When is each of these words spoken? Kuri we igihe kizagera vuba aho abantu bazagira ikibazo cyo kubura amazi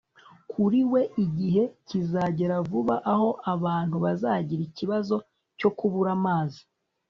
Kuri 0.51 0.79
we 0.91 1.01
igihe 1.25 1.63
kizagera 1.87 2.55
vuba 2.69 2.95
aho 3.13 3.29
abantu 3.53 3.95
bazagira 4.03 4.61
ikibazo 4.69 5.15
cyo 5.59 5.69
kubura 5.77 6.11
amazi 6.19 6.61